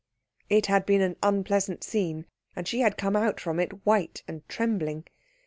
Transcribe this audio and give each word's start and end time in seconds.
It 0.49 0.65
had 0.65 0.87
been 0.87 1.01
an 1.01 1.15
unpleasant 1.21 1.83
scene, 1.83 2.25
and 2.55 2.67
she 2.67 2.79
had 2.79 2.97
come 2.97 3.15
out 3.15 3.39
from 3.39 3.59
it 3.59 3.85
white 3.85 4.23
and 4.27 4.41
trembling. 4.49 5.05